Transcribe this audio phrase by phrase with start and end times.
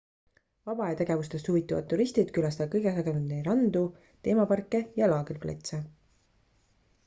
[0.69, 3.83] vabaajategevustest huvituvad turistid külastavad kõige sagedamini randu
[4.29, 5.85] teemaparke ja laagriplatse